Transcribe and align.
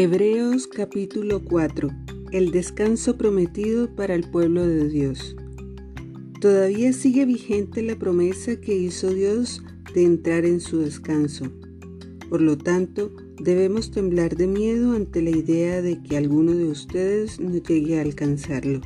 Hebreos 0.00 0.68
capítulo 0.68 1.42
4 1.42 1.90
El 2.30 2.52
descanso 2.52 3.18
prometido 3.18 3.96
para 3.96 4.14
el 4.14 4.30
pueblo 4.30 4.64
de 4.64 4.88
Dios. 4.88 5.34
Todavía 6.40 6.92
sigue 6.92 7.24
vigente 7.24 7.82
la 7.82 7.98
promesa 7.98 8.60
que 8.60 8.76
hizo 8.76 9.12
Dios 9.12 9.60
de 9.92 10.04
entrar 10.04 10.44
en 10.44 10.60
su 10.60 10.78
descanso. 10.78 11.46
Por 12.30 12.40
lo 12.42 12.56
tanto, 12.56 13.10
debemos 13.42 13.90
temblar 13.90 14.36
de 14.36 14.46
miedo 14.46 14.92
ante 14.92 15.20
la 15.20 15.30
idea 15.30 15.82
de 15.82 16.00
que 16.00 16.16
alguno 16.16 16.54
de 16.54 16.66
ustedes 16.66 17.40
no 17.40 17.56
llegue 17.56 17.98
a 17.98 18.02
alcanzarlo. 18.02 18.82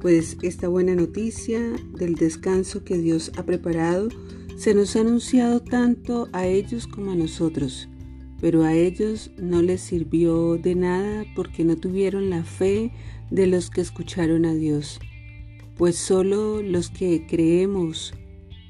Pues 0.00 0.36
esta 0.42 0.66
buena 0.66 0.96
noticia 0.96 1.60
del 1.96 2.16
descanso 2.16 2.82
que 2.82 2.98
Dios 2.98 3.30
ha 3.36 3.44
preparado 3.44 4.08
se 4.56 4.74
nos 4.74 4.96
ha 4.96 5.02
anunciado 5.02 5.60
tanto 5.60 6.28
a 6.32 6.48
ellos 6.48 6.88
como 6.88 7.12
a 7.12 7.14
nosotros 7.14 7.88
pero 8.40 8.62
a 8.62 8.74
ellos 8.74 9.30
no 9.36 9.62
les 9.62 9.80
sirvió 9.80 10.56
de 10.56 10.74
nada 10.74 11.24
porque 11.34 11.64
no 11.64 11.76
tuvieron 11.76 12.30
la 12.30 12.44
fe 12.44 12.92
de 13.30 13.46
los 13.46 13.70
que 13.70 13.80
escucharon 13.80 14.44
a 14.44 14.54
Dios, 14.54 15.00
pues 15.76 15.96
solo 15.96 16.62
los 16.62 16.90
que 16.90 17.26
creemos 17.26 18.14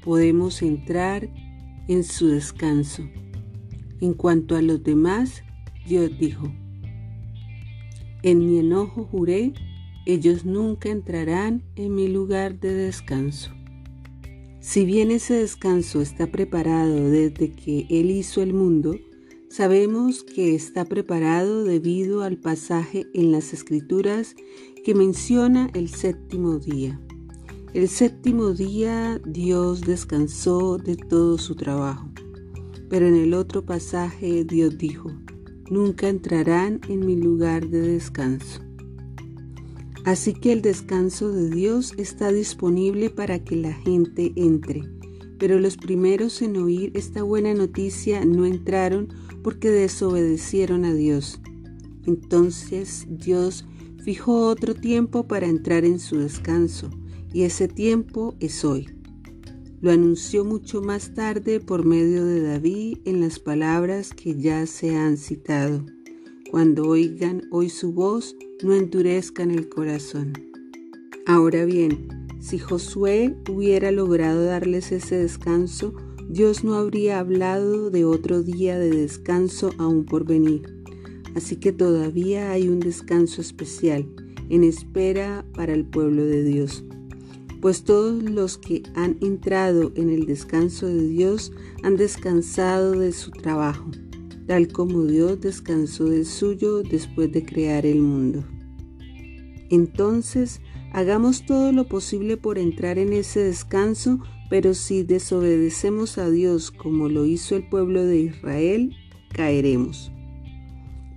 podemos 0.03 0.61
entrar 0.61 1.29
en 1.87 2.03
su 2.03 2.27
descanso. 2.27 3.03
En 4.01 4.13
cuanto 4.13 4.55
a 4.55 4.61
los 4.61 4.83
demás, 4.83 5.43
Dios 5.87 6.11
dijo, 6.19 6.51
en 8.23 8.45
mi 8.45 8.59
enojo 8.59 9.05
juré, 9.05 9.53
ellos 10.05 10.45
nunca 10.45 10.89
entrarán 10.89 11.63
en 11.75 11.95
mi 11.95 12.07
lugar 12.07 12.59
de 12.59 12.73
descanso. 12.73 13.51
Si 14.59 14.85
bien 14.85 15.11
ese 15.11 15.35
descanso 15.35 16.01
está 16.01 16.27
preparado 16.27 17.09
desde 17.09 17.51
que 17.51 17.85
Él 17.89 18.11
hizo 18.11 18.41
el 18.41 18.53
mundo, 18.53 18.95
Sabemos 19.49 20.23
que 20.23 20.53
está 20.53 20.85
preparado 20.85 21.63
debido 21.63 22.21
al 22.21 22.37
pasaje 22.37 23.07
en 23.15 23.31
las 23.31 23.51
Escrituras 23.51 24.35
que 24.85 24.93
menciona 24.93 25.71
el 25.73 25.89
séptimo 25.89 26.59
día. 26.59 27.01
El 27.73 27.89
séptimo 27.89 28.51
día 28.51 29.19
Dios 29.25 29.81
descansó 29.81 30.77
de 30.77 30.95
todo 30.95 31.39
su 31.39 31.55
trabajo. 31.55 32.07
Pero 32.89 33.07
en 33.07 33.15
el 33.15 33.33
otro 33.33 33.65
pasaje 33.65 34.43
Dios 34.43 34.77
dijo, 34.77 35.11
nunca 35.71 36.09
entrarán 36.09 36.79
en 36.87 37.07
mi 37.07 37.15
lugar 37.15 37.67
de 37.69 37.81
descanso. 37.81 38.61
Así 40.05 40.33
que 40.35 40.53
el 40.53 40.61
descanso 40.61 41.31
de 41.31 41.49
Dios 41.49 41.95
está 41.97 42.31
disponible 42.31 43.09
para 43.09 43.43
que 43.43 43.55
la 43.55 43.73
gente 43.73 44.31
entre. 44.35 44.83
Pero 45.39 45.59
los 45.59 45.75
primeros 45.75 46.41
en 46.43 46.57
oír 46.57 46.91
esta 46.93 47.23
buena 47.23 47.53
noticia 47.55 48.23
no 48.25 48.45
entraron 48.45 49.09
porque 49.43 49.69
desobedecieron 49.69 50.85
a 50.85 50.93
Dios. 50.93 51.39
Entonces 52.05 53.05
Dios 53.09 53.65
fijó 54.03 54.47
otro 54.47 54.73
tiempo 54.75 55.27
para 55.27 55.47
entrar 55.47 55.85
en 55.85 55.99
su 55.99 56.17
descanso, 56.17 56.89
y 57.33 57.43
ese 57.43 57.67
tiempo 57.67 58.35
es 58.39 58.65
hoy. 58.65 58.89
Lo 59.81 59.91
anunció 59.91 60.43
mucho 60.43 60.81
más 60.81 61.13
tarde 61.13 61.59
por 61.59 61.85
medio 61.85 62.25
de 62.25 62.41
David 62.41 62.97
en 63.05 63.21
las 63.21 63.39
palabras 63.39 64.13
que 64.13 64.35
ya 64.35 64.65
se 64.65 64.95
han 64.95 65.17
citado. 65.17 65.85
Cuando 66.51 66.87
oigan 66.87 67.43
hoy 67.51 67.69
su 67.69 67.93
voz, 67.93 68.35
no 68.63 68.73
endurezcan 68.73 69.51
el 69.51 69.69
corazón. 69.69 70.33
Ahora 71.25 71.63
bien, 71.63 72.07
si 72.39 72.57
Josué 72.57 73.37
hubiera 73.49 73.91
logrado 73.91 74.43
darles 74.43 74.91
ese 74.91 75.17
descanso, 75.17 75.93
Dios 76.29 76.63
no 76.63 76.75
habría 76.75 77.17
hablado 77.17 77.89
de 77.89 78.05
otro 78.05 78.43
día 78.43 78.77
de 78.77 78.91
descanso 78.91 79.71
aún 79.79 80.05
por 80.05 80.25
venir. 80.25 80.61
Así 81.33 81.55
que 81.55 81.73
todavía 81.73 82.51
hay 82.51 82.69
un 82.69 82.79
descanso 82.79 83.41
especial 83.41 84.07
en 84.49 84.63
espera 84.63 85.43
para 85.55 85.73
el 85.73 85.85
pueblo 85.85 86.23
de 86.23 86.43
Dios. 86.43 86.83
Pues 87.61 87.83
todos 87.83 88.21
los 88.21 88.59
que 88.59 88.83
han 88.93 89.17
entrado 89.21 89.91
en 89.95 90.11
el 90.11 90.27
descanso 90.27 90.85
de 90.85 91.07
Dios 91.07 91.51
han 91.81 91.97
descansado 91.97 92.91
de 92.91 93.11
su 93.11 93.31
trabajo, 93.31 93.89
tal 94.45 94.67
como 94.67 95.05
Dios 95.05 95.41
descansó 95.41 96.05
del 96.05 96.27
suyo 96.27 96.83
después 96.83 97.31
de 97.31 97.43
crear 97.43 97.87
el 97.87 98.01
mundo. 98.01 98.43
Entonces, 99.71 100.61
hagamos 100.93 101.47
todo 101.47 101.71
lo 101.71 101.87
posible 101.87 102.37
por 102.37 102.59
entrar 102.59 102.99
en 102.99 103.13
ese 103.13 103.39
descanso 103.39 104.19
pero 104.49 104.73
si 104.73 105.03
desobedecemos 105.03 106.17
a 106.17 106.29
Dios 106.29 106.71
como 106.71 107.07
lo 107.07 107.25
hizo 107.25 107.55
el 107.55 107.69
pueblo 107.69 108.03
de 108.03 108.19
Israel, 108.19 108.95
caeremos. 109.31 110.11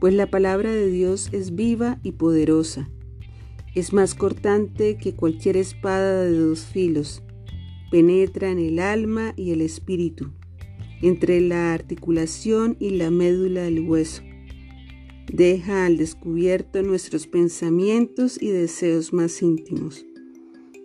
Pues 0.01 0.15
la 0.15 0.27
palabra 0.27 0.71
de 0.71 0.91
Dios 0.91 1.31
es 1.33 1.55
viva 1.55 1.99
y 2.03 2.13
poderosa. 2.13 2.91
Es 3.75 3.95
más 3.95 4.15
cortante 4.15 4.99
que 4.99 5.15
cualquier 5.15 5.57
espada 5.57 6.23
de 6.25 6.37
dos 6.37 6.67
filos. 6.67 7.23
Penetra 7.91 8.51
en 8.51 8.59
el 8.59 8.79
alma 8.79 9.33
y 9.37 9.53
el 9.53 9.63
espíritu, 9.63 10.31
entre 11.01 11.41
la 11.41 11.73
articulación 11.73 12.77
y 12.81 12.91
la 12.91 13.11
médula 13.11 13.63
del 13.63 13.81
hueso. 13.81 14.23
Deja 15.33 15.87
al 15.87 15.97
descubierto 15.97 16.83
nuestros 16.83 17.27
pensamientos 17.27 18.41
y 18.43 18.49
deseos 18.49 19.13
más 19.13 19.41
íntimos 19.41 20.05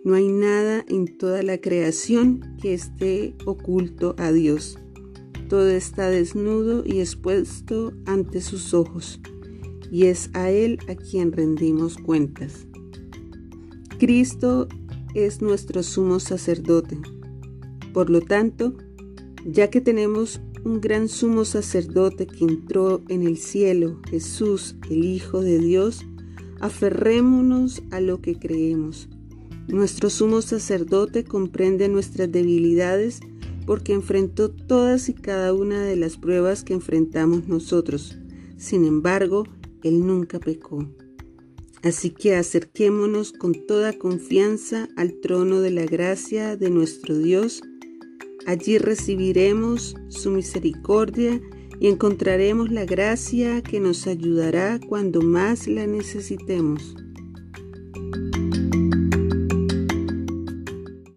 no 0.08 0.14
hay 0.14 0.28
nada 0.28 0.86
en 0.88 1.18
toda 1.18 1.42
la 1.42 1.60
creación 1.60 2.56
que 2.62 2.72
esté 2.72 3.34
oculto 3.44 4.14
a 4.16 4.32
Dios. 4.32 4.78
Todo 5.50 5.68
está 5.68 6.08
desnudo 6.08 6.82
y 6.86 7.00
expuesto 7.00 7.92
ante 8.06 8.40
sus 8.40 8.72
ojos, 8.72 9.20
y 9.92 10.06
es 10.06 10.30
a 10.32 10.50
Él 10.50 10.78
a 10.88 10.94
quien 10.94 11.30
rendimos 11.30 11.98
cuentas. 11.98 12.66
Cristo 13.98 14.66
es 15.12 15.42
nuestro 15.42 15.82
sumo 15.82 16.20
sacerdote. 16.20 16.98
Por 17.92 18.08
lo 18.08 18.22
tanto, 18.22 18.78
ya 19.44 19.68
que 19.68 19.82
tenemos 19.82 20.40
un 20.64 20.80
gran 20.80 21.08
sumo 21.08 21.44
sacerdote 21.44 22.26
que 22.26 22.46
entró 22.46 23.02
en 23.08 23.26
el 23.26 23.36
cielo, 23.36 24.00
Jesús, 24.08 24.74
el 24.88 25.04
Hijo 25.04 25.42
de 25.42 25.58
Dios, 25.58 26.06
aferrémonos 26.60 27.82
a 27.90 28.00
lo 28.00 28.22
que 28.22 28.38
creemos 28.38 29.10
nuestro 29.68 30.10
sumo 30.10 30.42
sacerdote 30.42 31.24
comprende 31.24 31.88
nuestras 31.88 32.30
debilidades 32.32 33.20
porque 33.66 33.92
enfrentó 33.92 34.50
todas 34.50 35.10
y 35.10 35.14
cada 35.14 35.52
una 35.52 35.82
de 35.82 35.94
las 35.94 36.16
pruebas 36.16 36.64
que 36.64 36.72
enfrentamos 36.72 37.48
nosotros. 37.48 38.16
Sin 38.56 38.86
embargo, 38.86 39.44
Él 39.82 40.06
nunca 40.06 40.40
pecó. 40.40 40.86
Así 41.82 42.10
que 42.10 42.34
acerquémonos 42.34 43.32
con 43.32 43.66
toda 43.66 43.92
confianza 43.92 44.88
al 44.96 45.20
trono 45.20 45.60
de 45.60 45.70
la 45.70 45.84
gracia 45.84 46.56
de 46.56 46.70
nuestro 46.70 47.16
Dios. 47.18 47.62
Allí 48.46 48.78
recibiremos 48.78 49.94
su 50.08 50.30
misericordia 50.30 51.40
y 51.78 51.88
encontraremos 51.88 52.70
la 52.72 52.84
gracia 52.84 53.62
que 53.62 53.80
nos 53.80 54.06
ayudará 54.06 54.80
cuando 54.80 55.20
más 55.20 55.68
la 55.68 55.86
necesitemos. 55.86 56.96